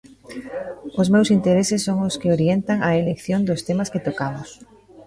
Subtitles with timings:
[1.01, 4.49] Os meus intereses son os que orientan a elección dos temas que tocamos.